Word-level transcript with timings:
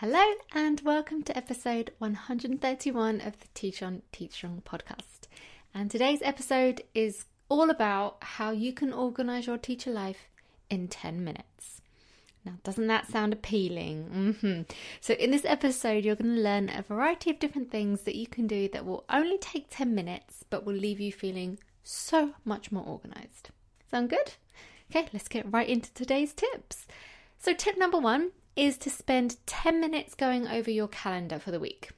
Hello, 0.00 0.24
and 0.54 0.80
welcome 0.80 1.22
to 1.24 1.36
episode 1.36 1.92
131 1.98 3.20
of 3.20 3.38
the 3.38 3.48
Teach 3.52 3.82
On 3.82 4.00
Teach 4.12 4.32
Strong 4.32 4.62
podcast. 4.64 5.28
And 5.74 5.90
today's 5.90 6.22
episode 6.22 6.84
is 6.94 7.26
all 7.50 7.68
about 7.68 8.16
how 8.22 8.50
you 8.50 8.72
can 8.72 8.94
organize 8.94 9.46
your 9.46 9.58
teacher 9.58 9.90
life 9.90 10.30
in 10.70 10.88
10 10.88 11.22
minutes. 11.22 11.82
Now, 12.46 12.54
doesn't 12.64 12.86
that 12.86 13.08
sound 13.08 13.34
appealing? 13.34 14.36
Mm-hmm. 14.40 14.62
So, 15.02 15.12
in 15.12 15.32
this 15.32 15.44
episode, 15.44 16.06
you're 16.06 16.16
going 16.16 16.34
to 16.34 16.40
learn 16.40 16.70
a 16.70 16.80
variety 16.80 17.28
of 17.28 17.38
different 17.38 17.70
things 17.70 18.00
that 18.04 18.16
you 18.16 18.26
can 18.26 18.46
do 18.46 18.70
that 18.72 18.86
will 18.86 19.04
only 19.10 19.36
take 19.36 19.66
10 19.68 19.94
minutes 19.94 20.46
but 20.48 20.64
will 20.64 20.72
leave 20.72 20.98
you 20.98 21.12
feeling 21.12 21.58
so 21.84 22.32
much 22.46 22.72
more 22.72 22.86
organized. 22.86 23.50
Sound 23.90 24.08
good? 24.08 24.32
Okay, 24.90 25.10
let's 25.12 25.28
get 25.28 25.52
right 25.52 25.68
into 25.68 25.92
today's 25.92 26.32
tips. 26.32 26.86
So, 27.38 27.52
tip 27.52 27.76
number 27.76 27.98
one 27.98 28.30
is 28.56 28.76
to 28.78 28.90
spend 28.90 29.36
10 29.46 29.80
minutes 29.80 30.14
going 30.14 30.46
over 30.48 30.70
your 30.70 30.88
calendar 30.88 31.38
for 31.38 31.50
the 31.50 31.60
week. 31.60 31.90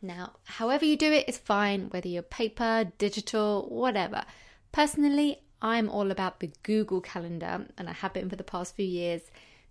Now, 0.00 0.34
however 0.44 0.84
you 0.84 0.96
do 0.96 1.12
it 1.12 1.28
is 1.28 1.38
fine, 1.38 1.88
whether 1.90 2.08
you're 2.08 2.22
paper, 2.22 2.92
digital, 2.98 3.66
whatever. 3.68 4.24
Personally, 4.70 5.42
I'm 5.60 5.88
all 5.88 6.10
about 6.10 6.40
the 6.40 6.52
Google 6.62 7.00
Calendar, 7.00 7.66
and 7.76 7.88
I 7.88 7.92
have 7.92 8.12
been 8.12 8.30
for 8.30 8.36
the 8.36 8.44
past 8.44 8.76
few 8.76 8.86
years 8.86 9.22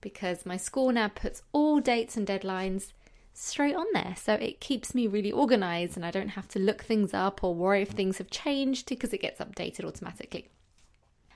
because 0.02 0.46
my 0.46 0.58
school 0.58 0.92
now 0.92 1.08
puts 1.08 1.44
all 1.54 1.80
dates 1.80 2.18
and 2.18 2.28
deadlines 2.28 2.92
straight 3.34 3.76
on 3.76 3.86
there. 3.94 4.16
So 4.22 4.34
it 4.34 4.60
keeps 4.60 4.96
me 4.96 5.08
really 5.08 5.32
organized 5.32 5.96
and 5.96 6.06
I 6.06 6.12
don't 6.12 6.30
have 6.30 6.48
to 6.50 6.60
look 6.60 6.84
things 6.84 7.14
up 7.14 7.44
or 7.44 7.54
worry 7.54 7.84
if 7.84 7.90
things 7.90 8.18
have 8.18 8.30
changed 8.30 8.90
because 8.90 9.14
it 9.14 9.22
gets 9.22 9.40
updated 9.40 9.86
automatically. 9.86 10.50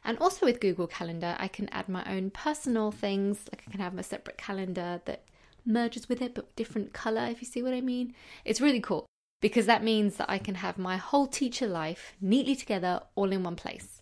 And 0.03 0.17
also 0.17 0.45
with 0.45 0.59
Google 0.59 0.87
Calendar, 0.87 1.35
I 1.37 1.47
can 1.47 1.69
add 1.69 1.87
my 1.87 2.03
own 2.11 2.31
personal 2.31 2.91
things. 2.91 3.47
Like 3.51 3.63
I 3.67 3.71
can 3.71 3.79
have 3.79 3.97
a 3.97 4.03
separate 4.03 4.37
calendar 4.37 5.01
that 5.05 5.23
merges 5.65 6.09
with 6.09 6.21
it, 6.21 6.33
but 6.33 6.55
different 6.55 6.93
color, 6.93 7.25
if 7.25 7.41
you 7.41 7.47
see 7.47 7.61
what 7.61 7.73
I 7.73 7.81
mean. 7.81 8.15
It's 8.43 8.61
really 8.61 8.79
cool 8.79 9.05
because 9.41 9.65
that 9.65 9.83
means 9.83 10.17
that 10.17 10.29
I 10.29 10.37
can 10.37 10.55
have 10.55 10.77
my 10.77 10.97
whole 10.97 11.27
teacher 11.27 11.67
life 11.67 12.13
neatly 12.21 12.55
together 12.55 13.01
all 13.15 13.31
in 13.31 13.43
one 13.43 13.55
place. 13.55 14.01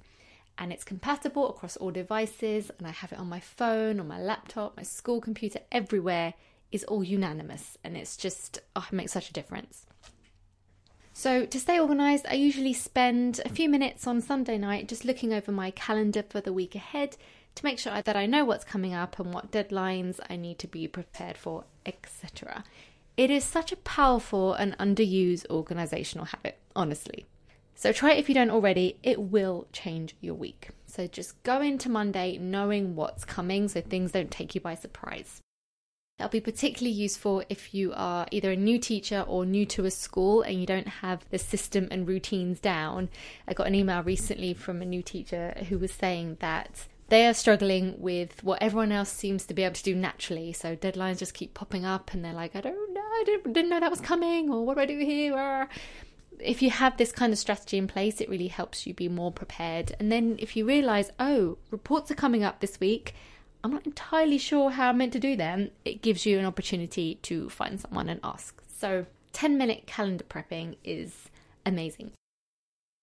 And 0.57 0.73
it's 0.73 0.83
compatible 0.83 1.49
across 1.49 1.77
all 1.77 1.91
devices, 1.91 2.69
and 2.77 2.85
I 2.85 2.91
have 2.91 3.13
it 3.13 3.19
on 3.19 3.29
my 3.29 3.39
phone, 3.39 3.99
on 3.99 4.09
my 4.09 4.19
laptop, 4.19 4.75
my 4.75 4.83
school 4.83 5.21
computer, 5.21 5.59
everywhere 5.71 6.33
is 6.69 6.83
all 6.83 7.01
unanimous. 7.01 7.77
And 7.81 7.95
it's 7.95 8.17
just, 8.17 8.59
oh, 8.75 8.85
it 8.91 8.93
makes 8.93 9.13
such 9.13 9.29
a 9.29 9.33
difference. 9.33 9.85
So, 11.19 11.45
to 11.45 11.59
stay 11.59 11.81
organised, 11.81 12.25
I 12.29 12.35
usually 12.35 12.71
spend 12.71 13.41
a 13.43 13.49
few 13.49 13.67
minutes 13.67 14.07
on 14.07 14.21
Sunday 14.21 14.57
night 14.57 14.87
just 14.87 15.03
looking 15.03 15.33
over 15.33 15.51
my 15.51 15.69
calendar 15.71 16.23
for 16.23 16.39
the 16.39 16.53
week 16.53 16.75
ahead 16.75 17.17
to 17.55 17.65
make 17.65 17.77
sure 17.77 18.01
that 18.01 18.15
I 18.15 18.25
know 18.25 18.45
what's 18.45 18.63
coming 18.63 18.93
up 18.93 19.19
and 19.19 19.33
what 19.33 19.51
deadlines 19.51 20.21
I 20.29 20.37
need 20.37 20.59
to 20.59 20.67
be 20.67 20.87
prepared 20.87 21.37
for, 21.37 21.65
etc. 21.85 22.63
It 23.17 23.29
is 23.29 23.43
such 23.43 23.73
a 23.73 23.75
powerful 23.75 24.53
and 24.53 24.77
underused 24.77 25.45
organisational 25.47 26.29
habit, 26.29 26.57
honestly. 26.73 27.25
So, 27.75 27.91
try 27.91 28.13
it 28.13 28.19
if 28.19 28.29
you 28.29 28.35
don't 28.35 28.49
already, 28.49 28.97
it 29.03 29.19
will 29.19 29.67
change 29.73 30.15
your 30.21 30.35
week. 30.35 30.69
So, 30.85 31.05
just 31.05 31.43
go 31.43 31.59
into 31.59 31.89
Monday 31.89 32.37
knowing 32.37 32.95
what's 32.95 33.25
coming 33.25 33.67
so 33.67 33.81
things 33.81 34.13
don't 34.13 34.31
take 34.31 34.55
you 34.55 34.61
by 34.61 34.75
surprise. 34.75 35.41
That'll 36.19 36.31
be 36.31 36.41
particularly 36.41 36.93
useful 36.93 37.43
if 37.47 37.73
you 37.73 37.93
are 37.95 38.27
either 38.29 38.51
a 38.51 38.57
new 38.57 38.77
teacher 38.77 39.23
or 39.25 39.45
new 39.45 39.65
to 39.67 39.85
a 39.85 39.91
school 39.91 40.41
and 40.41 40.59
you 40.59 40.65
don't 40.65 40.89
have 40.89 41.23
the 41.29 41.39
system 41.39 41.87
and 41.91 42.05
routines 42.05 42.59
down. 42.59 43.07
I 43.47 43.53
got 43.53 43.67
an 43.67 43.75
email 43.75 44.03
recently 44.03 44.53
from 44.53 44.81
a 44.81 44.85
new 44.85 45.01
teacher 45.01 45.53
who 45.69 45.79
was 45.79 45.93
saying 45.93 46.35
that 46.41 46.87
they 47.07 47.25
are 47.25 47.33
struggling 47.33 48.01
with 48.01 48.43
what 48.43 48.61
everyone 48.61 48.91
else 48.91 49.09
seems 49.09 49.45
to 49.45 49.53
be 49.53 49.63
able 49.63 49.75
to 49.75 49.83
do 49.83 49.95
naturally. 49.95 50.51
So 50.51 50.75
deadlines 50.75 51.19
just 51.19 51.33
keep 51.33 51.53
popping 51.53 51.85
up 51.85 52.13
and 52.13 52.23
they're 52.23 52.33
like, 52.33 52.53
I 52.53 52.59
don't 52.59 52.93
know, 52.93 52.99
I 52.99 53.23
didn't, 53.25 53.53
didn't 53.53 53.69
know 53.69 53.79
that 53.79 53.89
was 53.89 54.01
coming, 54.01 54.49
or 54.49 54.65
what 54.65 54.75
do 54.75 54.81
I 54.81 54.85
do 54.87 54.99
here? 54.99 55.69
If 56.37 56.61
you 56.61 56.69
have 56.69 56.97
this 56.97 57.13
kind 57.13 57.31
of 57.31 57.39
strategy 57.39 57.77
in 57.77 57.87
place, 57.87 58.19
it 58.19 58.29
really 58.29 58.49
helps 58.49 58.85
you 58.85 58.93
be 58.93 59.07
more 59.07 59.31
prepared. 59.31 59.95
And 60.01 60.11
then 60.11 60.35
if 60.37 60.57
you 60.57 60.65
realize, 60.65 61.11
oh, 61.17 61.57
reports 61.71 62.11
are 62.11 62.15
coming 62.15 62.43
up 62.43 62.59
this 62.59 62.77
week, 62.81 63.15
I'm 63.63 63.71
not 63.71 63.85
entirely 63.85 64.37
sure 64.37 64.71
how 64.71 64.89
I'm 64.89 64.97
meant 64.97 65.13
to 65.13 65.19
do 65.19 65.35
them, 65.35 65.71
it 65.83 66.01
gives 66.01 66.25
you 66.25 66.39
an 66.39 66.45
opportunity 66.45 67.15
to 67.23 67.49
find 67.49 67.79
someone 67.79 68.09
and 68.09 68.19
ask. 68.23 68.61
So, 68.67 69.05
10 69.33 69.57
minute 69.57 69.85
calendar 69.85 70.23
prepping 70.23 70.77
is 70.83 71.29
amazing. 71.65 72.11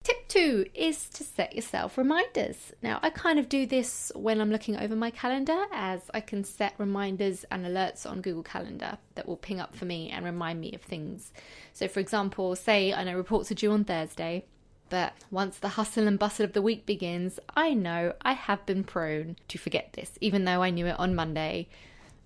Tip 0.02 0.28
two 0.28 0.66
is 0.72 1.08
to 1.10 1.24
set 1.24 1.56
yourself 1.56 1.98
reminders. 1.98 2.72
Now, 2.80 3.00
I 3.02 3.10
kind 3.10 3.40
of 3.40 3.48
do 3.48 3.66
this 3.66 4.12
when 4.14 4.40
I'm 4.40 4.52
looking 4.52 4.76
over 4.76 4.94
my 4.94 5.10
calendar, 5.10 5.64
as 5.72 6.02
I 6.14 6.20
can 6.20 6.44
set 6.44 6.74
reminders 6.78 7.44
and 7.50 7.66
alerts 7.66 8.08
on 8.08 8.20
Google 8.20 8.44
Calendar 8.44 8.98
that 9.16 9.26
will 9.26 9.36
ping 9.36 9.58
up 9.58 9.74
for 9.74 9.84
me 9.84 10.10
and 10.10 10.24
remind 10.24 10.60
me 10.60 10.72
of 10.74 10.82
things. 10.82 11.32
So, 11.72 11.88
for 11.88 11.98
example, 11.98 12.54
say 12.54 12.94
I 12.94 13.02
know 13.02 13.16
reports 13.16 13.50
are 13.50 13.56
due 13.56 13.72
on 13.72 13.82
Thursday, 13.82 14.44
but 14.88 15.14
once 15.30 15.58
the 15.58 15.70
hustle 15.70 16.06
and 16.06 16.19
bustle 16.19 16.44
of 16.44 16.52
the 16.52 16.62
week 16.62 16.86
begins, 16.86 17.41
I 17.56 17.74
know 17.74 18.12
I 18.22 18.32
have 18.32 18.64
been 18.66 18.84
prone 18.84 19.36
to 19.48 19.58
forget 19.58 19.92
this, 19.94 20.12
even 20.20 20.44
though 20.44 20.62
I 20.62 20.70
knew 20.70 20.86
it 20.86 20.98
on 20.98 21.14
Monday. 21.14 21.69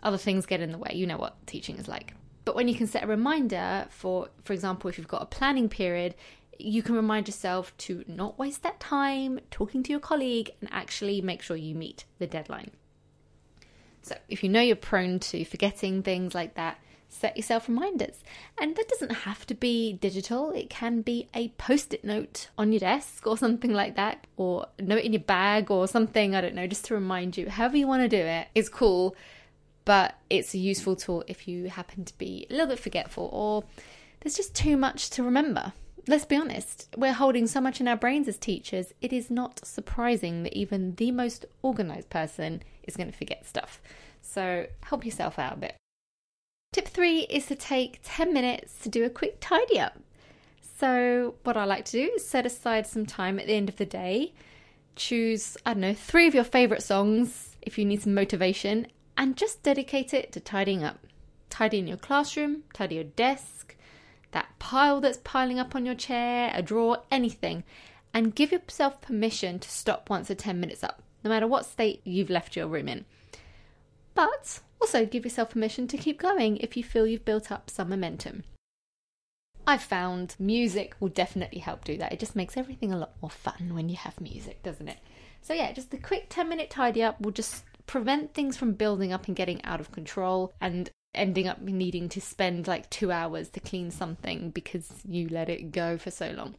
Other 0.02 0.18
things 0.18 0.46
get 0.46 0.60
in 0.60 0.72
the 0.72 0.78
way. 0.78 0.92
You 0.94 1.06
know 1.06 1.18
what 1.18 1.46
teaching 1.46 1.76
is 1.76 1.88
like. 1.88 2.14
But 2.44 2.54
when 2.54 2.68
you 2.68 2.74
can 2.74 2.86
set 2.86 3.04
a 3.04 3.06
reminder 3.06 3.86
for, 3.90 4.28
for 4.44 4.52
example, 4.52 4.88
if 4.88 4.98
you've 4.98 5.08
got 5.08 5.22
a 5.22 5.26
planning 5.26 5.68
period, 5.68 6.14
you 6.58 6.82
can 6.82 6.94
remind 6.94 7.28
yourself 7.28 7.76
to 7.78 8.04
not 8.06 8.38
waste 8.38 8.62
that 8.62 8.80
time 8.80 9.40
talking 9.50 9.82
to 9.82 9.90
your 9.90 10.00
colleague 10.00 10.50
and 10.60 10.68
actually 10.72 11.20
make 11.20 11.42
sure 11.42 11.56
you 11.56 11.74
meet 11.74 12.04
the 12.18 12.26
deadline. 12.26 12.70
So, 14.02 14.16
if 14.28 14.42
you 14.42 14.48
know 14.48 14.60
you're 14.60 14.76
prone 14.76 15.18
to 15.20 15.44
forgetting 15.44 16.02
things 16.02 16.34
like 16.34 16.54
that, 16.54 16.78
set 17.10 17.36
yourself 17.36 17.68
reminders. 17.68 18.22
And 18.58 18.76
that 18.76 18.88
doesn't 18.88 19.10
have 19.10 19.46
to 19.48 19.54
be 19.54 19.92
digital, 19.92 20.50
it 20.52 20.70
can 20.70 21.02
be 21.02 21.28
a 21.34 21.48
post 21.50 21.92
it 21.92 22.04
note 22.04 22.48
on 22.56 22.72
your 22.72 22.80
desk 22.80 23.26
or 23.26 23.36
something 23.36 23.72
like 23.72 23.96
that, 23.96 24.26
or 24.36 24.66
a 24.78 24.82
note 24.82 25.02
in 25.02 25.12
your 25.12 25.20
bag 25.20 25.70
or 25.70 25.86
something, 25.86 26.34
I 26.34 26.40
don't 26.40 26.54
know, 26.54 26.66
just 26.66 26.86
to 26.86 26.94
remind 26.94 27.36
you. 27.36 27.50
However, 27.50 27.76
you 27.76 27.86
want 27.86 28.02
to 28.02 28.08
do 28.08 28.22
it 28.22 28.48
is 28.54 28.68
cool, 28.68 29.14
but 29.84 30.14
it's 30.30 30.54
a 30.54 30.58
useful 30.58 30.96
tool 30.96 31.24
if 31.26 31.46
you 31.48 31.68
happen 31.68 32.04
to 32.04 32.16
be 32.16 32.46
a 32.48 32.52
little 32.52 32.68
bit 32.68 32.78
forgetful 32.78 33.28
or 33.32 33.64
there's 34.20 34.36
just 34.36 34.54
too 34.54 34.76
much 34.76 35.10
to 35.10 35.22
remember. 35.22 35.72
Let's 36.06 36.24
be 36.24 36.36
honest, 36.36 36.88
we're 36.96 37.12
holding 37.12 37.46
so 37.46 37.60
much 37.60 37.80
in 37.80 37.88
our 37.88 37.96
brains 37.96 38.26
as 38.28 38.38
teachers, 38.38 38.92
it 39.00 39.12
is 39.12 39.30
not 39.30 39.66
surprising 39.66 40.42
that 40.44 40.56
even 40.56 40.94
the 40.94 41.10
most 41.10 41.44
organized 41.62 42.10
person 42.10 42.62
is 42.82 42.96
going 42.96 43.10
to 43.10 43.16
forget 43.16 43.46
stuff. 43.46 43.82
So 44.22 44.66
help 44.82 45.04
yourself 45.04 45.38
out 45.38 45.54
a 45.54 45.60
bit. 45.60 45.79
Tip 46.72 46.86
three 46.86 47.22
is 47.22 47.46
to 47.46 47.56
take 47.56 47.98
10 48.04 48.32
minutes 48.32 48.78
to 48.84 48.88
do 48.88 49.02
a 49.04 49.10
quick 49.10 49.38
tidy 49.40 49.80
up. 49.80 49.98
So, 50.78 51.34
what 51.42 51.56
I 51.56 51.64
like 51.64 51.84
to 51.86 52.06
do 52.06 52.12
is 52.14 52.24
set 52.24 52.46
aside 52.46 52.86
some 52.86 53.06
time 53.06 53.40
at 53.40 53.48
the 53.48 53.54
end 53.54 53.68
of 53.68 53.74
the 53.74 53.84
day, 53.84 54.34
choose, 54.94 55.56
I 55.66 55.72
don't 55.72 55.80
know, 55.80 55.94
three 55.94 56.28
of 56.28 56.34
your 56.34 56.44
favourite 56.44 56.84
songs 56.84 57.56
if 57.60 57.76
you 57.76 57.84
need 57.84 58.02
some 58.02 58.14
motivation, 58.14 58.86
and 59.18 59.36
just 59.36 59.64
dedicate 59.64 60.14
it 60.14 60.30
to 60.30 60.38
tidying 60.38 60.84
up. 60.84 61.08
Tidy 61.48 61.80
in 61.80 61.88
your 61.88 61.96
classroom, 61.96 62.62
tidy 62.72 62.94
your 62.94 63.04
desk, 63.04 63.74
that 64.30 64.56
pile 64.60 65.00
that's 65.00 65.18
piling 65.24 65.58
up 65.58 65.74
on 65.74 65.84
your 65.84 65.96
chair, 65.96 66.52
a 66.54 66.62
drawer, 66.62 67.02
anything, 67.10 67.64
and 68.14 68.36
give 68.36 68.52
yourself 68.52 69.00
permission 69.00 69.58
to 69.58 69.68
stop 69.68 70.08
once 70.08 70.28
the 70.28 70.36
10 70.36 70.60
minutes 70.60 70.84
up, 70.84 71.02
no 71.24 71.30
matter 71.30 71.48
what 71.48 71.66
state 71.66 72.00
you've 72.04 72.30
left 72.30 72.54
your 72.54 72.68
room 72.68 72.86
in. 72.86 73.06
But 74.14 74.60
also, 74.80 75.06
give 75.06 75.24
yourself 75.24 75.50
permission 75.50 75.86
to 75.88 75.96
keep 75.96 76.18
going 76.18 76.56
if 76.58 76.76
you 76.76 76.82
feel 76.82 77.06
you've 77.06 77.24
built 77.24 77.52
up 77.52 77.70
some 77.70 77.90
momentum. 77.90 78.44
I've 79.66 79.82
found 79.82 80.36
music 80.38 80.96
will 80.98 81.08
definitely 81.08 81.60
help 81.60 81.84
do 81.84 81.96
that. 81.98 82.12
It 82.12 82.18
just 82.18 82.34
makes 82.34 82.56
everything 82.56 82.92
a 82.92 82.98
lot 82.98 83.12
more 83.22 83.30
fun 83.30 83.74
when 83.74 83.88
you 83.88 83.96
have 83.96 84.20
music, 84.20 84.62
doesn't 84.62 84.88
it? 84.88 84.98
So, 85.42 85.54
yeah, 85.54 85.72
just 85.72 85.90
the 85.90 85.98
quick 85.98 86.26
10 86.28 86.48
minute 86.48 86.70
tidy 86.70 87.02
up 87.02 87.20
will 87.20 87.30
just 87.30 87.64
prevent 87.86 88.34
things 88.34 88.56
from 88.56 88.72
building 88.72 89.12
up 89.12 89.26
and 89.26 89.36
getting 89.36 89.64
out 89.64 89.80
of 89.80 89.92
control 89.92 90.52
and 90.60 90.90
ending 91.14 91.48
up 91.48 91.60
needing 91.60 92.08
to 92.08 92.20
spend 92.20 92.66
like 92.66 92.88
two 92.90 93.10
hours 93.10 93.48
to 93.50 93.60
clean 93.60 93.90
something 93.90 94.50
because 94.50 94.90
you 95.04 95.28
let 95.28 95.48
it 95.48 95.72
go 95.72 95.98
for 95.98 96.10
so 96.10 96.30
long. 96.30 96.54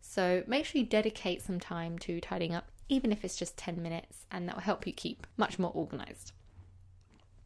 So, 0.00 0.42
make 0.46 0.64
sure 0.64 0.80
you 0.80 0.86
dedicate 0.86 1.42
some 1.42 1.60
time 1.60 1.98
to 2.00 2.20
tidying 2.20 2.54
up, 2.54 2.70
even 2.88 3.12
if 3.12 3.24
it's 3.24 3.36
just 3.36 3.56
10 3.56 3.82
minutes, 3.82 4.26
and 4.30 4.48
that 4.48 4.56
will 4.56 4.62
help 4.62 4.86
you 4.86 4.92
keep 4.92 5.26
much 5.36 5.58
more 5.58 5.72
organized. 5.74 6.32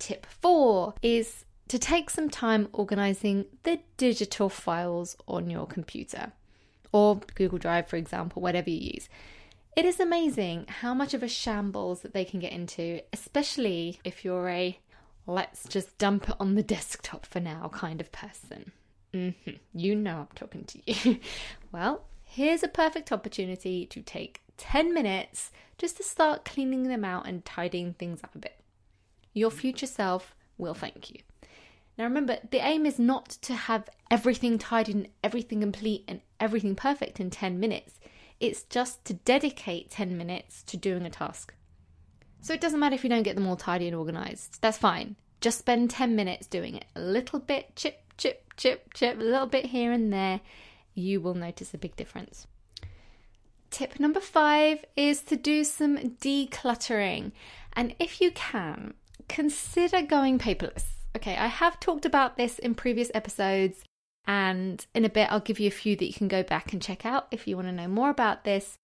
Tip 0.00 0.26
four 0.26 0.94
is 1.02 1.44
to 1.68 1.78
take 1.78 2.10
some 2.10 2.28
time 2.28 2.68
organizing 2.72 3.44
the 3.62 3.78
digital 3.96 4.48
files 4.48 5.16
on 5.28 5.48
your 5.48 5.66
computer 5.66 6.32
or 6.90 7.20
Google 7.36 7.58
Drive, 7.58 7.86
for 7.86 7.96
example, 7.96 8.42
whatever 8.42 8.70
you 8.70 8.92
use. 8.94 9.08
It 9.76 9.84
is 9.84 10.00
amazing 10.00 10.66
how 10.68 10.94
much 10.94 11.14
of 11.14 11.22
a 11.22 11.28
shambles 11.28 12.00
that 12.00 12.12
they 12.12 12.24
can 12.24 12.40
get 12.40 12.50
into, 12.50 13.02
especially 13.12 14.00
if 14.02 14.24
you're 14.24 14.48
a 14.48 14.80
let's 15.26 15.64
just 15.68 15.96
dump 15.98 16.28
it 16.28 16.34
on 16.40 16.56
the 16.56 16.62
desktop 16.62 17.24
for 17.24 17.38
now 17.38 17.70
kind 17.72 18.00
of 18.00 18.10
person. 18.10 18.72
Mm-hmm. 19.14 19.50
You 19.72 19.94
know 19.94 20.20
I'm 20.20 20.28
talking 20.34 20.64
to 20.64 20.80
you. 20.86 21.20
well, 21.72 22.04
here's 22.24 22.62
a 22.62 22.68
perfect 22.68 23.12
opportunity 23.12 23.86
to 23.86 24.02
take 24.02 24.40
10 24.56 24.92
minutes 24.92 25.52
just 25.78 25.96
to 25.98 26.02
start 26.02 26.44
cleaning 26.44 26.84
them 26.84 27.04
out 27.04 27.26
and 27.26 27.44
tidying 27.44 27.94
things 27.94 28.24
up 28.24 28.34
a 28.34 28.38
bit. 28.38 28.59
Your 29.32 29.50
future 29.50 29.86
self 29.86 30.34
will 30.58 30.74
thank 30.74 31.10
you. 31.10 31.20
Now 31.98 32.04
remember, 32.04 32.38
the 32.50 32.64
aim 32.64 32.86
is 32.86 32.98
not 32.98 33.28
to 33.42 33.54
have 33.54 33.88
everything 34.10 34.58
tidy 34.58 34.92
and 34.92 35.08
everything 35.22 35.60
complete 35.60 36.04
and 36.08 36.20
everything 36.38 36.74
perfect 36.74 37.20
in 37.20 37.30
10 37.30 37.60
minutes. 37.60 38.00
It's 38.40 38.62
just 38.62 39.04
to 39.04 39.14
dedicate 39.14 39.90
10 39.90 40.16
minutes 40.16 40.62
to 40.64 40.76
doing 40.76 41.04
a 41.04 41.10
task. 41.10 41.54
So 42.40 42.54
it 42.54 42.60
doesn't 42.60 42.80
matter 42.80 42.94
if 42.94 43.04
you 43.04 43.10
don't 43.10 43.22
get 43.22 43.36
them 43.36 43.46
all 43.46 43.56
tidy 43.56 43.86
and 43.86 43.94
organized. 43.94 44.62
That's 44.62 44.78
fine. 44.78 45.16
Just 45.40 45.58
spend 45.58 45.90
10 45.90 46.16
minutes 46.16 46.46
doing 46.46 46.74
it. 46.74 46.86
A 46.96 47.00
little 47.00 47.38
bit, 47.38 47.76
chip, 47.76 48.02
chip, 48.16 48.54
chip, 48.56 48.94
chip, 48.94 49.18
a 49.18 49.22
little 49.22 49.46
bit 49.46 49.66
here 49.66 49.92
and 49.92 50.12
there. 50.12 50.40
You 50.94 51.20
will 51.20 51.34
notice 51.34 51.74
a 51.74 51.78
big 51.78 51.96
difference. 51.96 52.46
Tip 53.70 54.00
number 54.00 54.20
five 54.20 54.84
is 54.96 55.22
to 55.22 55.36
do 55.36 55.64
some 55.64 55.96
decluttering. 55.98 57.32
And 57.74 57.94
if 58.00 58.20
you 58.20 58.30
can, 58.32 58.94
consider 59.28 60.02
going 60.02 60.38
paperless. 60.38 60.84
Okay, 61.16 61.36
I 61.36 61.46
have 61.46 61.80
talked 61.80 62.04
about 62.04 62.36
this 62.36 62.58
in 62.58 62.74
previous 62.74 63.10
episodes, 63.14 63.84
and 64.26 64.84
in 64.94 65.04
a 65.04 65.10
bit, 65.10 65.30
I'll 65.30 65.40
give 65.40 65.58
you 65.58 65.68
a 65.68 65.72
few 65.72 65.96
that 65.96 66.06
you 66.06 66.14
can 66.14 66.28
go 66.28 66.42
back 66.42 66.72
and 66.72 66.80
check 66.80 67.04
out 67.04 67.26
if 67.30 67.48
you 67.48 67.56
want 67.56 67.68
to 67.68 67.72
know 67.72 67.88
more 67.88 68.10
about 68.10 68.44
this. 68.44 68.78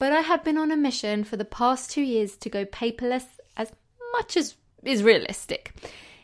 But 0.00 0.12
I 0.12 0.20
have 0.20 0.44
been 0.44 0.58
on 0.58 0.70
a 0.70 0.76
mission 0.76 1.24
for 1.24 1.36
the 1.36 1.44
past 1.44 1.90
two 1.90 2.02
years 2.02 2.36
to 2.36 2.48
go 2.48 2.64
paperless 2.64 3.26
as 3.56 3.72
much 4.12 4.36
as 4.36 4.56
is 4.84 5.02
realistic. 5.02 5.74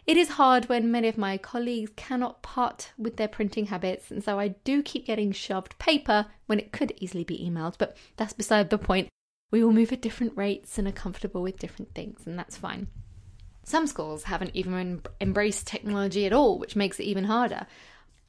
It 0.07 0.17
is 0.17 0.31
hard 0.31 0.69
when 0.69 0.91
many 0.91 1.09
of 1.09 1.17
my 1.17 1.39
colleagues 1.39 1.91
cannot 1.97 2.43
part 2.43 2.93
with 2.99 3.17
their 3.17 3.29
printing 3.29 3.67
habits, 3.67 4.11
and 4.11 4.23
so 4.23 4.39
I 4.39 4.49
do 4.49 4.83
keep 4.83 5.07
getting 5.07 5.33
shoved 5.33 5.79
paper 5.79 6.27
when 6.47 6.59
it 6.59 6.73
could 6.73 6.93
easily 6.99 7.25
be 7.25 7.39
emailed, 7.39 7.77
but 7.79 7.97
that's 8.17 8.35
beside 8.35 8.71
the 8.71 8.79
point. 8.79 9.09
We 9.51 9.65
all 9.65 9.73
move 9.73 9.93
at 9.93 10.03
different 10.03 10.37
rates 10.37 10.79
and 10.79 10.87
are 10.87 10.93
comfortable 10.93 11.43
with 11.43 11.59
different 11.59 11.95
things, 11.95 12.27
and 12.27 12.39
that's 12.39 12.57
fine. 12.57 12.89
Some 13.65 13.87
schools 13.87 14.25
haven't 14.25 14.51
even 14.55 15.03
embraced 15.21 15.67
technology 15.67 16.27
at 16.27 16.33
all, 16.33 16.59
which 16.59 16.77
makes 16.77 17.01
it 17.01 17.05
even 17.05 17.25
harder. 17.25 17.67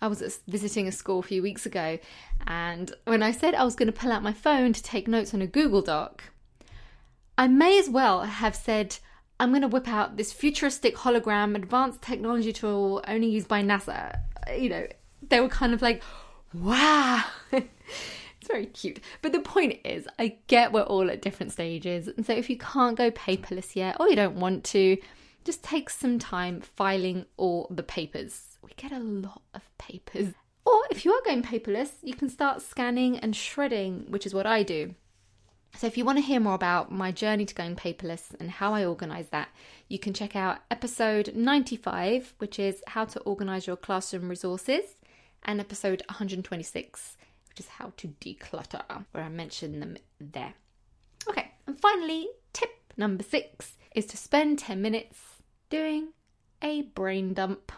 I 0.02 0.08
was 0.08 0.40
visiting 0.48 0.88
a 0.88 0.92
school 0.92 1.20
a 1.20 1.24
few 1.24 1.42
weeks 1.42 1.66
ago, 1.66 2.00
and 2.48 2.94
when 3.06 3.24
I 3.24 3.32
said 3.32 3.56
I 3.56 3.64
was 3.64 3.76
going 3.76 3.88
to 3.88 3.94
pull 3.94 4.12
out 4.12 4.24
my 4.24 4.34
phone 4.34 4.74
to 4.74 4.84
take 4.84 5.08
notes 5.08 5.34
on 5.34 5.42
a 5.42 5.48
Google 5.48 5.82
Doc, 5.82 6.24
I 7.38 7.48
may 7.48 7.80
as 7.80 7.90
well 7.90 8.22
have 8.22 8.56
said, 8.56 8.98
I'm 9.40 9.50
going 9.50 9.62
to 9.62 9.68
whip 9.68 9.88
out 9.88 10.16
this 10.16 10.32
futuristic 10.32 10.96
hologram 10.96 11.56
advanced 11.56 12.02
technology 12.02 12.54
tool 12.54 13.04
only 13.08 13.28
used 13.28 13.48
by 13.48 13.62
NASA. 13.62 14.20
Uh, 14.48 14.54
you 14.54 14.70
know, 14.70 14.88
they 15.28 15.42
were 15.42 15.50
kind 15.50 15.74
of 15.74 15.82
like, 15.82 16.02
wow. 16.54 17.24
it's 17.52 17.68
very 18.48 18.68
cute. 18.68 19.02
But 19.22 19.34
the 19.34 19.40
point 19.40 19.80
is, 19.84 20.08
I 20.18 20.38
get 20.48 20.72
we're 20.72 20.84
all 20.84 21.10
at 21.12 21.22
different 21.22 21.52
stages. 21.52 22.08
And 22.08 22.26
so 22.26 22.34
if 22.34 22.50
you 22.50 22.58
can't 22.58 22.98
go 22.98 23.12
paperless 23.12 23.76
yet 23.76 23.98
or 24.00 24.08
you 24.08 24.16
don't 24.16 24.36
want 24.36 24.64
to, 24.66 24.98
just 25.45 25.63
take 25.63 25.89
some 25.89 26.18
time 26.18 26.59
filing 26.59 27.25
all 27.38 27.68
the 27.69 27.83
papers. 27.83 28.57
We 28.63 28.71
get 28.75 28.92
a 28.92 29.00
lot 29.00 29.44
of 29.53 29.62
papers. 29.77 30.33
Or 30.65 30.81
if 30.89 31.06
you 31.06 31.13
are 31.13 31.21
going 31.24 31.44
paperless, 31.44 31.92
you 32.01 32.15
can 32.15 32.30
start 32.30 32.63
scanning 32.63 33.19
and 33.19 33.36
shredding, 33.36 34.07
which 34.09 34.25
is 34.25 34.33
what 34.33 34.47
I 34.47 34.63
do. 34.63 34.95
So, 35.77 35.86
if 35.86 35.97
you 35.97 36.06
want 36.06 36.18
to 36.18 36.24
hear 36.24 36.39
more 36.39 36.56
about 36.56 36.92
my 36.92 37.12
journey 37.12 37.45
to 37.45 37.53
going 37.53 37.75
paperless 37.75 38.33
and 38.39 38.50
how 38.50 38.74
I 38.74 38.86
organise 38.86 39.27
that, 39.30 39.50
you 39.89 40.00
can 40.00 40.13
check 40.13 40.36
out 40.36 40.59
episode 40.71 41.36
95, 41.36 42.33
which 42.39 42.57
is 42.57 42.81
how 42.88 43.06
to 43.06 43.19
organise 43.19 43.68
your 43.68 43.75
classroom 43.75 44.30
resources, 44.30 44.86
and 45.44 45.59
episode 45.59 46.01
126, 46.07 47.18
which 47.50 47.59
is 47.59 47.68
how 47.68 47.91
to 47.98 48.07
declutter, 48.21 49.06
where 49.12 49.24
I 49.25 49.30
mention 49.30 49.81
them 49.81 49.98
there. 50.19 50.53
Okay, 51.30 51.51
and 51.68 51.80
finally, 51.80 52.30
tip 52.53 52.71
number 52.95 53.24
six 53.24 53.75
is 53.94 54.06
to 54.07 54.18
spend 54.18 54.59
10 54.59 54.81
minutes 54.81 55.35
doing 55.69 56.09
a 56.62 56.83
brain 56.83 57.33
dump. 57.33 57.71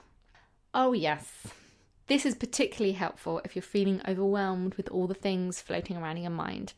Oh, 0.74 0.94
yes. 0.94 1.48
This 2.08 2.26
is 2.26 2.36
particularly 2.36 2.94
helpful 2.94 3.42
if 3.44 3.56
you're 3.56 3.64
feeling 3.64 4.02
overwhelmed 4.08 4.76
with 4.76 4.90
all 4.90 5.08
the 5.08 5.14
things 5.14 5.62
floating 5.62 5.98
around 5.98 6.18
in 6.18 6.24
your 6.24 6.32
mind 6.32 6.74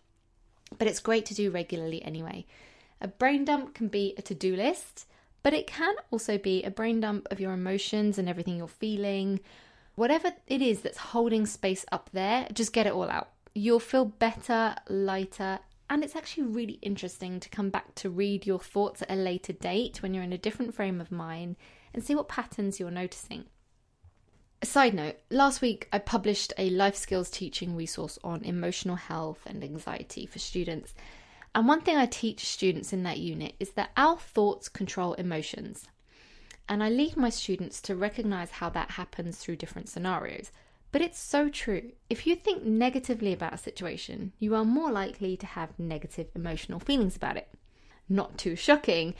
but 0.77 0.87
it's 0.87 0.99
great 0.99 1.25
to 1.25 1.33
do 1.33 1.51
regularly 1.51 2.03
anyway. 2.03 2.45
A 3.01 3.07
brain 3.07 3.45
dump 3.45 3.73
can 3.73 3.87
be 3.87 4.13
a 4.17 4.21
to 4.23 4.35
do 4.35 4.55
list, 4.55 5.07
but 5.41 5.53
it 5.53 5.67
can 5.67 5.95
also 6.11 6.37
be 6.37 6.63
a 6.63 6.71
brain 6.71 6.99
dump 6.99 7.27
of 7.31 7.39
your 7.39 7.53
emotions 7.53 8.17
and 8.17 8.27
everything 8.27 8.57
you're 8.57 8.67
feeling. 8.67 9.39
Whatever 9.95 10.33
it 10.47 10.61
is 10.61 10.81
that's 10.81 10.97
holding 10.97 11.45
space 11.45 11.85
up 11.91 12.09
there, 12.13 12.47
just 12.53 12.73
get 12.73 12.85
it 12.85 12.93
all 12.93 13.09
out. 13.09 13.29
You'll 13.55 13.79
feel 13.79 14.05
better, 14.05 14.75
lighter, 14.89 15.59
and 15.89 16.03
it's 16.03 16.15
actually 16.15 16.43
really 16.43 16.79
interesting 16.81 17.39
to 17.39 17.49
come 17.49 17.69
back 17.69 17.95
to 17.95 18.09
read 18.09 18.45
your 18.45 18.59
thoughts 18.59 19.01
at 19.01 19.11
a 19.11 19.15
later 19.15 19.53
date 19.53 20.01
when 20.01 20.13
you're 20.13 20.23
in 20.23 20.33
a 20.33 20.37
different 20.37 20.73
frame 20.73 21.01
of 21.01 21.11
mind 21.11 21.55
and 21.93 22.03
see 22.03 22.13
what 22.13 22.27
patterns 22.27 22.79
you're 22.79 22.91
noticing. 22.91 23.45
A 24.61 24.65
side 24.65 24.93
note 24.93 25.15
last 25.29 25.61
week 25.61 25.87
I 25.91 25.99
published 25.99 26.53
a 26.57 26.69
life 26.69 26.95
skills 26.95 27.29
teaching 27.29 27.75
resource 27.75 28.19
on 28.23 28.43
emotional 28.43 28.97
health 28.97 29.39
and 29.45 29.63
anxiety 29.63 30.25
for 30.25 30.37
students. 30.37 30.93
And 31.55 31.67
one 31.67 31.81
thing 31.81 31.97
I 31.97 32.05
teach 32.05 32.45
students 32.45 32.93
in 32.93 33.03
that 33.03 33.17
unit 33.17 33.55
is 33.59 33.71
that 33.71 33.91
our 33.97 34.17
thoughts 34.17 34.69
control 34.69 35.13
emotions. 35.13 35.85
And 36.67 36.83
I 36.83 36.89
lead 36.89 37.17
my 37.17 37.29
students 37.29 37.81
to 37.81 37.95
recognize 37.95 38.51
how 38.51 38.69
that 38.69 38.91
happens 38.91 39.37
through 39.37 39.55
different 39.55 39.89
scenarios. 39.89 40.51
But 40.91 41.01
it's 41.01 41.19
so 41.19 41.49
true. 41.49 41.91
If 42.09 42.25
you 42.25 42.35
think 42.35 42.63
negatively 42.63 43.31
about 43.31 43.53
a 43.53 43.57
situation, 43.57 44.33
you 44.39 44.55
are 44.55 44.65
more 44.65 44.91
likely 44.91 45.37
to 45.37 45.45
have 45.45 45.77
negative 45.77 46.27
emotional 46.35 46.79
feelings 46.79 47.15
about 47.15 47.37
it. 47.37 47.49
Not 48.07 48.37
too 48.37 48.55
shocking, 48.55 49.13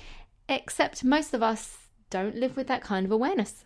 except 0.48 1.04
most 1.04 1.34
of 1.34 1.44
us 1.44 1.90
don't 2.10 2.36
live 2.36 2.58
with 2.58 2.68
that 2.68 2.82
kind 2.82 3.06
of 3.06 3.12
awareness. 3.12 3.66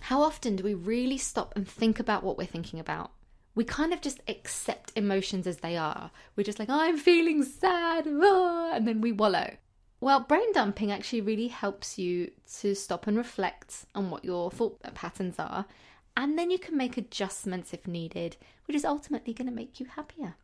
How 0.00 0.22
often 0.22 0.56
do 0.56 0.64
we 0.64 0.74
really 0.74 1.18
stop 1.18 1.52
and 1.54 1.68
think 1.68 2.00
about 2.00 2.24
what 2.24 2.38
we're 2.38 2.46
thinking 2.46 2.80
about? 2.80 3.10
We 3.54 3.64
kind 3.64 3.92
of 3.92 4.00
just 4.00 4.20
accept 4.26 4.92
emotions 4.96 5.46
as 5.46 5.58
they 5.58 5.76
are. 5.76 6.10
We're 6.34 6.44
just 6.44 6.58
like, 6.58 6.70
I'm 6.70 6.96
feeling 6.96 7.42
sad, 7.42 8.06
and 8.06 8.88
then 8.88 9.00
we 9.02 9.12
wallow. 9.12 9.56
Well, 10.00 10.20
brain 10.20 10.52
dumping 10.52 10.90
actually 10.90 11.20
really 11.20 11.48
helps 11.48 11.98
you 11.98 12.30
to 12.60 12.74
stop 12.74 13.06
and 13.06 13.16
reflect 13.16 13.86
on 13.94 14.10
what 14.10 14.24
your 14.24 14.50
thought 14.50 14.82
patterns 14.94 15.36
are, 15.38 15.66
and 16.16 16.38
then 16.38 16.50
you 16.50 16.58
can 16.58 16.76
make 16.76 16.96
adjustments 16.96 17.72
if 17.72 17.86
needed, 17.86 18.36
which 18.66 18.76
is 18.76 18.84
ultimately 18.84 19.32
going 19.32 19.48
to 19.48 19.54
make 19.54 19.80
you 19.80 19.86
happier. 19.86 20.36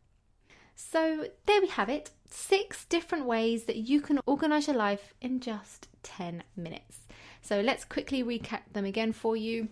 So, 0.74 1.26
there 1.46 1.60
we 1.60 1.68
have 1.68 1.88
it 1.88 2.10
six 2.30 2.84
different 2.84 3.26
ways 3.26 3.64
that 3.64 3.76
you 3.76 4.00
can 4.00 4.20
organize 4.26 4.66
your 4.66 4.76
life 4.76 5.14
in 5.20 5.40
just 5.40 5.88
10 6.02 6.42
minutes. 6.56 7.00
So 7.42 7.60
let's 7.60 7.84
quickly 7.84 8.22
recap 8.22 8.60
them 8.72 8.84
again 8.84 9.12
for 9.12 9.36
you. 9.36 9.68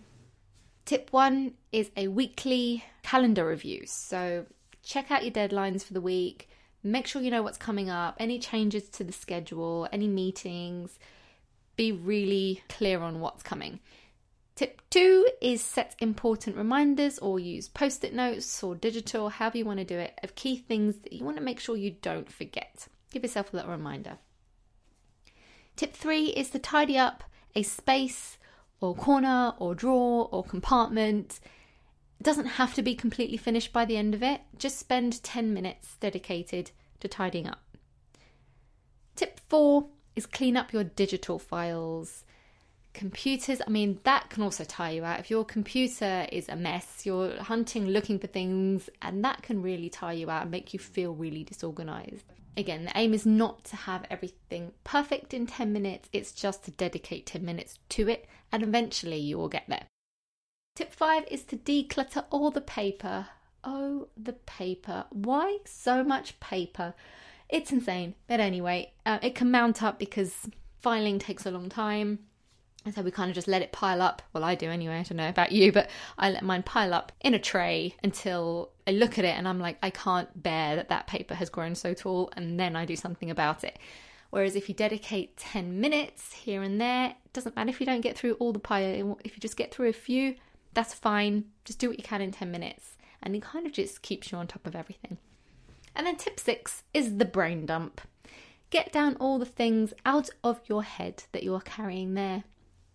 Tip 0.85 1.09
one 1.11 1.53
is 1.71 1.91
a 1.95 2.07
weekly 2.07 2.83
calendar 3.03 3.47
review. 3.47 3.83
So 3.85 4.45
check 4.83 5.11
out 5.11 5.23
your 5.23 5.31
deadlines 5.31 5.83
for 5.83 5.93
the 5.93 6.01
week, 6.01 6.49
make 6.83 7.07
sure 7.07 7.21
you 7.21 7.31
know 7.31 7.43
what's 7.43 7.57
coming 7.57 7.89
up, 7.89 8.15
any 8.19 8.39
changes 8.39 8.89
to 8.89 9.03
the 9.03 9.13
schedule, 9.13 9.87
any 9.91 10.07
meetings. 10.07 10.97
Be 11.75 11.91
really 11.91 12.63
clear 12.67 12.99
on 13.01 13.21
what's 13.21 13.43
coming. 13.43 13.79
Tip 14.55 14.81
two 14.89 15.28
is 15.41 15.61
set 15.61 15.95
important 15.99 16.57
reminders 16.57 17.19
or 17.19 17.39
use 17.39 17.67
post 17.67 18.03
it 18.03 18.13
notes 18.13 18.61
or 18.63 18.75
digital, 18.75 19.29
however 19.29 19.57
you 19.57 19.65
want 19.65 19.79
to 19.79 19.85
do 19.85 19.97
it, 19.97 20.19
of 20.23 20.35
key 20.35 20.57
things 20.57 20.97
that 20.99 21.13
you 21.13 21.23
want 21.23 21.37
to 21.37 21.43
make 21.43 21.59
sure 21.59 21.75
you 21.77 21.95
don't 22.01 22.31
forget. 22.31 22.87
Give 23.11 23.23
yourself 23.23 23.53
a 23.53 23.57
little 23.57 23.71
reminder. 23.71 24.17
Tip 25.75 25.93
three 25.93 26.25
is 26.25 26.49
to 26.49 26.59
tidy 26.59 26.97
up 26.97 27.23
a 27.55 27.63
space 27.63 28.37
or 28.81 28.95
corner 28.95 29.53
or 29.59 29.73
drawer 29.75 30.27
or 30.31 30.43
compartment. 30.43 31.39
It 32.19 32.23
doesn't 32.23 32.45
have 32.45 32.73
to 32.75 32.81
be 32.81 32.95
completely 32.95 33.37
finished 33.37 33.71
by 33.71 33.85
the 33.85 33.97
end 33.97 34.13
of 34.13 34.21
it. 34.21 34.41
Just 34.57 34.77
spend 34.77 35.23
10 35.23 35.53
minutes 35.53 35.95
dedicated 35.99 36.71
to 36.99 37.07
tidying 37.07 37.47
up. 37.47 37.61
Tip 39.15 39.39
four 39.49 39.87
is 40.15 40.25
clean 40.25 40.57
up 40.57 40.73
your 40.73 40.83
digital 40.83 41.39
files. 41.39 42.23
Computers, 42.93 43.61
I 43.65 43.69
mean, 43.69 43.99
that 44.03 44.29
can 44.29 44.43
also 44.43 44.63
tire 44.63 44.95
you 44.95 45.05
out. 45.05 45.19
If 45.19 45.29
your 45.29 45.45
computer 45.45 46.27
is 46.31 46.49
a 46.49 46.55
mess, 46.55 47.05
you're 47.05 47.37
hunting, 47.37 47.87
looking 47.87 48.19
for 48.19 48.27
things, 48.27 48.89
and 49.01 49.23
that 49.23 49.43
can 49.43 49.61
really 49.61 49.89
tire 49.89 50.15
you 50.15 50.29
out 50.29 50.43
and 50.43 50.51
make 50.51 50.73
you 50.73 50.79
feel 50.79 51.13
really 51.13 51.43
disorganized. 51.43 52.25
Again, 52.57 52.85
the 52.85 52.91
aim 52.95 53.13
is 53.13 53.25
not 53.25 53.63
to 53.65 53.75
have 53.75 54.05
everything 54.09 54.73
perfect 54.83 55.33
in 55.33 55.45
10 55.45 55.71
minutes, 55.71 56.09
it's 56.11 56.31
just 56.31 56.63
to 56.65 56.71
dedicate 56.71 57.25
10 57.27 57.45
minutes 57.45 57.79
to 57.89 58.09
it, 58.09 58.25
and 58.51 58.63
eventually 58.63 59.17
you 59.17 59.37
will 59.37 59.49
get 59.49 59.63
there. 59.67 59.85
Tip 60.75 60.91
5 60.93 61.25
is 61.29 61.43
to 61.43 61.57
declutter 61.57 62.25
all 62.31 62.51
the 62.51 62.61
paper. 62.61 63.27
Oh, 63.63 64.07
the 64.17 64.33
paper. 64.33 65.05
Why 65.11 65.59
so 65.65 66.03
much 66.03 66.39
paper? 66.39 66.95
It's 67.49 67.71
insane. 67.71 68.15
But 68.27 68.39
anyway, 68.39 68.93
uh, 69.05 69.19
it 69.21 69.35
can 69.35 69.51
mount 69.51 69.83
up 69.83 69.99
because 69.99 70.47
filing 70.79 71.19
takes 71.19 71.45
a 71.45 71.51
long 71.51 71.69
time. 71.69 72.19
And 72.85 72.95
so 72.95 73.01
we 73.01 73.11
kind 73.11 73.29
of 73.29 73.35
just 73.35 73.47
let 73.47 73.61
it 73.61 73.71
pile 73.71 74.01
up. 74.01 74.21
Well, 74.33 74.43
I 74.43 74.55
do 74.55 74.69
anyway. 74.69 74.99
I 74.99 75.03
don't 75.03 75.17
know 75.17 75.29
about 75.29 75.51
you, 75.51 75.71
but 75.71 75.89
I 76.17 76.31
let 76.31 76.43
mine 76.43 76.63
pile 76.63 76.93
up 76.93 77.11
in 77.21 77.33
a 77.33 77.39
tray 77.39 77.93
until 78.03 78.71
I 78.87 78.91
look 78.91 79.19
at 79.19 79.25
it 79.25 79.37
and 79.37 79.47
I'm 79.47 79.59
like, 79.59 79.77
I 79.83 79.89
can't 79.89 80.41
bear 80.41 80.77
that 80.77 80.89
that 80.89 81.07
paper 81.07 81.35
has 81.35 81.49
grown 81.49 81.75
so 81.75 81.93
tall. 81.93 82.31
And 82.37 82.59
then 82.59 82.75
I 82.75 82.85
do 82.85 82.95
something 82.95 83.29
about 83.29 83.63
it. 83.63 83.77
Whereas 84.29 84.55
if 84.55 84.69
you 84.69 84.75
dedicate 84.75 85.37
10 85.37 85.81
minutes 85.81 86.33
here 86.33 86.61
and 86.61 86.79
there, 86.79 87.09
it 87.09 87.33
doesn't 87.33 87.55
matter 87.55 87.69
if 87.69 87.79
you 87.79 87.85
don't 87.85 88.01
get 88.01 88.17
through 88.17 88.33
all 88.33 88.53
the 88.53 88.59
pile, 88.59 89.19
if 89.25 89.33
you 89.33 89.39
just 89.39 89.57
get 89.57 89.73
through 89.73 89.89
a 89.89 89.93
few, 89.93 90.35
that's 90.73 90.93
fine. 90.93 91.45
Just 91.65 91.79
do 91.79 91.89
what 91.89 91.97
you 91.97 92.03
can 92.03 92.21
in 92.21 92.31
10 92.31 92.49
minutes. 92.49 92.95
And 93.21 93.35
it 93.35 93.41
kind 93.41 93.65
of 93.65 93.73
just 93.73 94.01
keeps 94.01 94.31
you 94.31 94.37
on 94.37 94.47
top 94.47 94.65
of 94.65 94.75
everything. 94.75 95.17
And 95.95 96.07
then 96.07 96.15
tip 96.15 96.39
six 96.39 96.83
is 96.93 97.17
the 97.17 97.25
brain 97.25 97.65
dump. 97.65 98.01
Get 98.69 98.93
down 98.93 99.17
all 99.19 99.39
the 99.39 99.45
things 99.45 99.93
out 100.05 100.29
of 100.43 100.61
your 100.67 100.83
head 100.83 101.23
that 101.31 101.43
you're 101.43 101.59
carrying 101.59 102.13
there, 102.13 102.43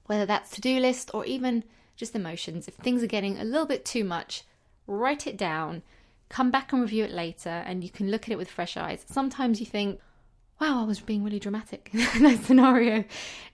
whether 0.07 0.27
that's 0.27 0.51
to 0.51 0.61
do 0.61 0.79
list 0.79 1.11
or 1.15 1.25
even 1.25 1.65
just 1.97 2.15
emotions. 2.15 2.69
If 2.69 2.75
things 2.75 3.03
are 3.03 3.09
getting 3.09 3.39
a 3.39 3.45
little 3.45 3.67
bit 3.67 3.85
too 3.85 4.05
much, 4.05 4.43
write 4.87 5.27
it 5.27 5.37
down, 5.37 5.83
come 6.29 6.51
back 6.51 6.73
and 6.73 6.83
review 6.83 7.05
it 7.05 7.11
later, 7.11 7.49
and 7.49 7.83
you 7.85 7.91
can 7.91 8.11
look 8.11 8.25
at 8.25 8.33
it 8.33 8.39
with 8.39 8.51
fresh 8.51 8.77
eyes. 8.77 9.05
Sometimes 9.09 9.61
you 9.61 9.67
think, 9.67 10.01
wow, 10.61 10.83
I 10.83 10.85
was 10.85 11.01
being 11.01 11.25
really 11.25 11.39
dramatic 11.39 11.91
in 11.93 12.23
that 12.23 12.45
scenario. 12.45 13.05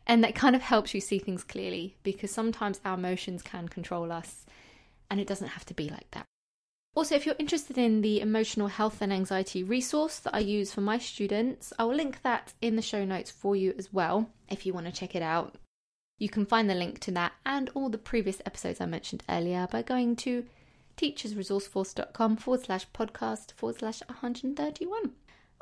And 0.06 0.24
that 0.24 0.34
kind 0.34 0.56
of 0.56 0.62
helps 0.62 0.94
you 0.94 1.00
see 1.00 1.18
things 1.18 1.44
clearly 1.44 1.96
because 2.02 2.30
sometimes 2.30 2.80
our 2.84 2.94
emotions 2.94 3.42
can 3.42 3.68
control 3.68 4.10
us 4.10 4.46
and 5.10 5.20
it 5.20 5.26
doesn't 5.26 5.48
have 5.48 5.64
to 5.66 5.74
be 5.74 5.88
like 5.88 6.10
that. 6.12 6.24
Also, 6.94 7.14
if 7.14 7.24
you're 7.24 7.36
interested 7.38 7.78
in 7.78 8.00
the 8.00 8.20
emotional 8.20 8.66
health 8.66 9.00
and 9.00 9.12
anxiety 9.12 9.62
resource 9.62 10.18
that 10.20 10.34
I 10.34 10.40
use 10.40 10.72
for 10.72 10.80
my 10.80 10.98
students, 10.98 11.72
I 11.78 11.84
will 11.84 11.94
link 11.94 12.22
that 12.22 12.52
in 12.60 12.74
the 12.74 12.82
show 12.82 13.04
notes 13.04 13.30
for 13.30 13.54
you 13.54 13.74
as 13.78 13.92
well 13.92 14.28
if 14.48 14.66
you 14.66 14.72
want 14.72 14.86
to 14.86 14.92
check 14.92 15.14
it 15.14 15.22
out. 15.22 15.54
You 16.20 16.28
can 16.28 16.44
find 16.44 16.68
the 16.68 16.74
link 16.74 17.00
to 17.00 17.10
that 17.12 17.32
and 17.46 17.70
all 17.74 17.88
the 17.88 17.96
previous 17.96 18.42
episodes 18.44 18.78
I 18.78 18.84
mentioned 18.84 19.24
earlier 19.26 19.66
by 19.72 19.80
going 19.80 20.16
to 20.16 20.44
teachersresourceforce.com 20.98 22.36
forward 22.36 22.66
slash 22.66 22.86
podcast 22.94 23.52
forward 23.54 23.78
slash 23.78 24.02
131. 24.06 25.12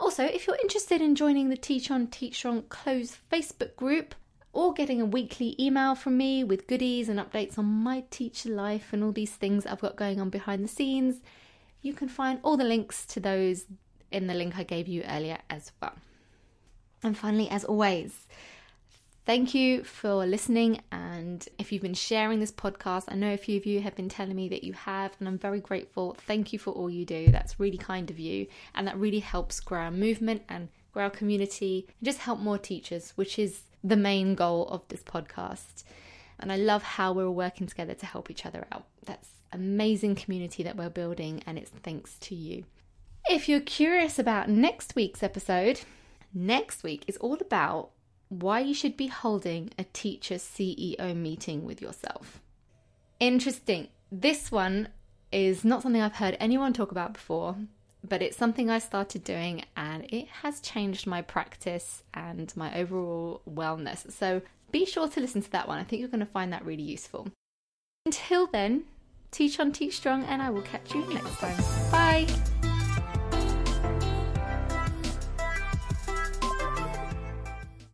Also, 0.00 0.24
if 0.24 0.48
you're 0.48 0.58
interested 0.60 1.00
in 1.00 1.14
joining 1.14 1.48
the 1.48 1.56
Teach 1.56 1.92
on 1.92 2.08
Teach 2.08 2.44
On 2.44 2.62
closed 2.62 3.18
Facebook 3.30 3.76
group 3.76 4.16
or 4.52 4.72
getting 4.72 5.00
a 5.00 5.06
weekly 5.06 5.54
email 5.60 5.94
from 5.94 6.16
me 6.16 6.42
with 6.42 6.66
goodies 6.66 7.08
and 7.08 7.20
updates 7.20 7.56
on 7.56 7.64
my 7.64 8.02
teacher 8.10 8.48
life 8.48 8.92
and 8.92 9.04
all 9.04 9.12
these 9.12 9.36
things 9.36 9.64
I've 9.64 9.80
got 9.80 9.94
going 9.94 10.20
on 10.20 10.28
behind 10.28 10.64
the 10.64 10.68
scenes, 10.68 11.20
you 11.82 11.92
can 11.92 12.08
find 12.08 12.40
all 12.42 12.56
the 12.56 12.64
links 12.64 13.06
to 13.06 13.20
those 13.20 13.66
in 14.10 14.26
the 14.26 14.34
link 14.34 14.58
I 14.58 14.64
gave 14.64 14.88
you 14.88 15.04
earlier 15.08 15.38
as 15.48 15.70
well. 15.80 15.94
And 17.04 17.16
finally, 17.16 17.48
as 17.48 17.62
always, 17.64 18.26
Thank 19.28 19.54
you 19.54 19.84
for 19.84 20.24
listening. 20.24 20.80
And 20.90 21.46
if 21.58 21.70
you've 21.70 21.82
been 21.82 21.92
sharing 21.92 22.40
this 22.40 22.50
podcast, 22.50 23.04
I 23.08 23.14
know 23.14 23.34
a 23.34 23.36
few 23.36 23.58
of 23.58 23.66
you 23.66 23.82
have 23.82 23.94
been 23.94 24.08
telling 24.08 24.34
me 24.34 24.48
that 24.48 24.64
you 24.64 24.72
have, 24.72 25.12
and 25.18 25.28
I'm 25.28 25.36
very 25.36 25.60
grateful. 25.60 26.16
Thank 26.26 26.50
you 26.50 26.58
for 26.58 26.70
all 26.70 26.88
you 26.88 27.04
do. 27.04 27.30
That's 27.30 27.60
really 27.60 27.76
kind 27.76 28.10
of 28.10 28.18
you. 28.18 28.46
And 28.74 28.86
that 28.86 28.96
really 28.96 29.18
helps 29.18 29.60
grow 29.60 29.80
our 29.80 29.90
movement 29.90 30.44
and 30.48 30.70
grow 30.94 31.02
our 31.02 31.10
community 31.10 31.84
and 31.88 32.06
just 32.06 32.20
help 32.20 32.38
more 32.40 32.56
teachers, 32.56 33.12
which 33.16 33.38
is 33.38 33.64
the 33.84 33.98
main 33.98 34.34
goal 34.34 34.66
of 34.68 34.88
this 34.88 35.02
podcast. 35.02 35.84
And 36.40 36.50
I 36.50 36.56
love 36.56 36.82
how 36.82 37.12
we're 37.12 37.26
all 37.26 37.34
working 37.34 37.66
together 37.66 37.92
to 37.92 38.06
help 38.06 38.30
each 38.30 38.46
other 38.46 38.66
out. 38.72 38.86
That's 39.04 39.28
amazing 39.52 40.14
community 40.14 40.62
that 40.62 40.78
we're 40.78 40.88
building, 40.88 41.42
and 41.46 41.58
it's 41.58 41.68
thanks 41.68 42.16
to 42.20 42.34
you. 42.34 42.64
If 43.28 43.46
you're 43.46 43.60
curious 43.60 44.18
about 44.18 44.48
next 44.48 44.96
week's 44.96 45.22
episode, 45.22 45.82
next 46.32 46.82
week 46.82 47.04
is 47.06 47.18
all 47.18 47.36
about 47.42 47.90
why 48.28 48.60
you 48.60 48.74
should 48.74 48.96
be 48.96 49.06
holding 49.06 49.70
a 49.78 49.84
teacher 49.84 50.36
CEO 50.36 51.16
meeting 51.16 51.64
with 51.64 51.80
yourself. 51.80 52.40
Interesting. 53.20 53.88
This 54.12 54.52
one 54.52 54.88
is 55.32 55.64
not 55.64 55.82
something 55.82 56.00
I've 56.00 56.16
heard 56.16 56.36
anyone 56.40 56.72
talk 56.72 56.90
about 56.90 57.14
before, 57.14 57.56
but 58.06 58.22
it's 58.22 58.36
something 58.36 58.70
I 58.70 58.78
started 58.78 59.24
doing 59.24 59.64
and 59.76 60.04
it 60.04 60.28
has 60.42 60.60
changed 60.60 61.06
my 61.06 61.22
practice 61.22 62.02
and 62.14 62.54
my 62.56 62.76
overall 62.78 63.42
wellness. 63.48 64.10
So 64.12 64.42
be 64.70 64.84
sure 64.84 65.08
to 65.08 65.20
listen 65.20 65.42
to 65.42 65.50
that 65.50 65.68
one. 65.68 65.78
I 65.78 65.84
think 65.84 66.00
you're 66.00 66.08
going 66.08 66.20
to 66.20 66.26
find 66.26 66.52
that 66.52 66.64
really 66.64 66.82
useful. 66.82 67.28
Until 68.06 68.46
then, 68.46 68.84
teach 69.30 69.58
on, 69.60 69.72
teach 69.72 69.96
strong, 69.96 70.24
and 70.24 70.40
I 70.40 70.50
will 70.50 70.62
catch 70.62 70.94
you 70.94 71.04
next 71.12 71.38
time. 71.38 71.56
Bye. 71.90 72.57